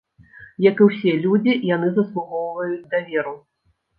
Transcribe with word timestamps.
Як 0.67 0.79
і 0.79 0.87
ўсе 0.87 1.11
людзі, 1.25 1.53
яны 1.75 1.91
заслугоўваюць 1.97 2.89
даверу. 2.95 3.37